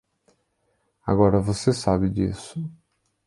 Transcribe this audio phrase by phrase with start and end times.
[1.05, 2.59] Agora você sabe disso.